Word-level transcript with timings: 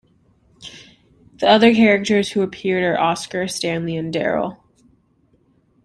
The 1.37 1.47
other 1.47 1.75
characters 1.75 2.31
who 2.31 2.41
appeared 2.41 2.83
are 2.83 2.99
Oscar, 2.99 3.47
Stanley 3.47 3.95
and 3.95 4.11
Darryl. 4.11 4.57